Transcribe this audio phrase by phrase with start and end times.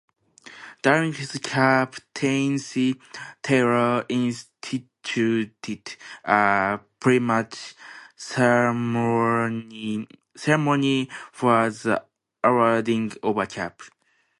[0.81, 2.99] During his captaincy
[3.43, 5.55] Taylor instituted
[6.25, 7.75] a pre-match
[8.15, 10.07] ceremony
[11.31, 12.03] for the
[12.43, 13.79] awarding of a cap.